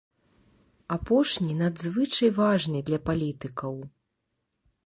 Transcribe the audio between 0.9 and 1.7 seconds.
Апошні